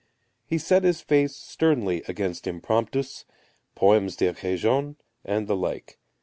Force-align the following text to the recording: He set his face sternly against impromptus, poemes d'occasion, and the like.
He 0.47 0.57
set 0.57 0.83
his 0.83 0.99
face 0.99 1.35
sternly 1.35 2.01
against 2.07 2.47
impromptus, 2.47 3.23
poemes 3.75 4.15
d'occasion, 4.15 4.95
and 5.23 5.47
the 5.47 5.55
like. 5.55 5.99